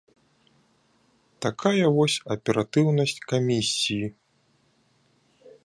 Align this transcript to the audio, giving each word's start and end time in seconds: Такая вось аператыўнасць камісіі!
Такая 1.47 1.85
вось 1.99 2.17
аператыўнасць 2.37 3.21
камісіі! 3.33 4.05